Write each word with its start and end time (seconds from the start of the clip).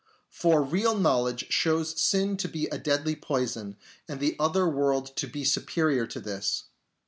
For 0.31 0.63
real 0.63 0.97
knowledge 0.97 1.51
shows 1.53 2.01
sin 2.01 2.35
to 2.37 2.47
be 2.47 2.65
a 2.69 2.79
deadly 2.79 3.15
poison, 3.15 3.77
and 4.07 4.19
the 4.19 4.35
other 4.39 4.67
world 4.67 5.15
to 5.17 5.27
be 5.27 5.45
superior 5.45 6.07
to 6.07 6.19
this. 6.19 6.63